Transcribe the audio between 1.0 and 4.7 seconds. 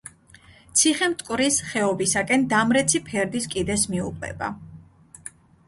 მტკვრის ხეობისაკენ დამრეცი ფერდის კიდეს მიუყვება.